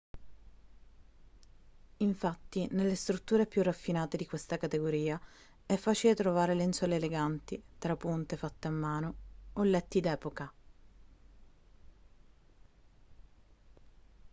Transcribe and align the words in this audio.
infatti 1.97 2.67
nelle 2.71 2.95
strutture 2.95 3.45
più 3.45 3.61
raffinate 3.61 4.17
di 4.17 4.25
questa 4.25 4.57
categoria 4.57 5.21
è 5.63 5.75
facile 5.75 6.15
trovare 6.15 6.55
lenzuola 6.55 6.95
eleganti 6.95 7.61
trapunte 7.77 8.35
fatte 8.35 8.67
a 8.67 8.71
mano 8.71 9.13
o 9.53 9.61
letti 9.61 9.99
d'epoca 9.99 10.51